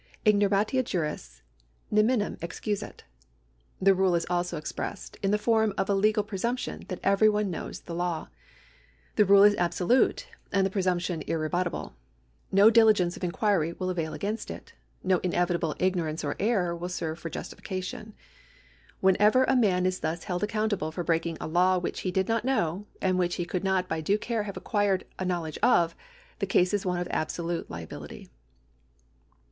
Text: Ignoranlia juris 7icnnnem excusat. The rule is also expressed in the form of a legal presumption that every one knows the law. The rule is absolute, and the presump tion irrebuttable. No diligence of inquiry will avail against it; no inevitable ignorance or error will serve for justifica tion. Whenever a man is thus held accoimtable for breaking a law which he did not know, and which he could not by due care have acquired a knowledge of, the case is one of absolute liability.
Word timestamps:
Ignoranlia 0.25 0.81
juris 0.83 1.43
7icnnnem 1.93 2.39
excusat. 2.41 3.01
The 3.79 3.93
rule 3.93 4.15
is 4.15 4.25
also 4.31 4.57
expressed 4.57 5.15
in 5.21 5.29
the 5.29 5.37
form 5.37 5.75
of 5.77 5.91
a 5.91 5.93
legal 5.93 6.23
presumption 6.23 6.85
that 6.87 6.99
every 7.03 7.29
one 7.29 7.51
knows 7.51 7.81
the 7.81 7.93
law. 7.93 8.29
The 9.15 9.25
rule 9.25 9.43
is 9.43 9.53
absolute, 9.57 10.27
and 10.51 10.65
the 10.65 10.71
presump 10.71 11.01
tion 11.01 11.21
irrebuttable. 11.27 11.93
No 12.51 12.71
diligence 12.71 13.15
of 13.15 13.23
inquiry 13.23 13.73
will 13.73 13.91
avail 13.91 14.15
against 14.15 14.49
it; 14.49 14.73
no 15.03 15.19
inevitable 15.19 15.75
ignorance 15.77 16.23
or 16.23 16.35
error 16.39 16.75
will 16.75 16.89
serve 16.89 17.19
for 17.19 17.29
justifica 17.29 17.83
tion. 17.83 18.15
Whenever 19.01 19.43
a 19.43 19.55
man 19.55 19.85
is 19.85 19.99
thus 19.99 20.23
held 20.23 20.41
accoimtable 20.41 20.91
for 20.91 21.03
breaking 21.03 21.37
a 21.39 21.45
law 21.45 21.77
which 21.77 21.99
he 21.99 22.09
did 22.09 22.27
not 22.27 22.43
know, 22.43 22.87
and 23.03 23.19
which 23.19 23.35
he 23.35 23.45
could 23.45 23.63
not 23.63 23.87
by 23.87 24.01
due 24.01 24.17
care 24.17 24.41
have 24.49 24.57
acquired 24.57 25.05
a 25.19 25.25
knowledge 25.25 25.59
of, 25.61 25.95
the 26.39 26.47
case 26.47 26.73
is 26.73 26.87
one 26.87 26.99
of 26.99 27.07
absolute 27.11 27.69
liability. 27.69 28.29